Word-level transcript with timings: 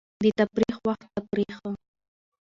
د 0.23 0.25
تفریح 0.39 0.75
وخت 0.87 1.05
تفریح. 1.15 1.57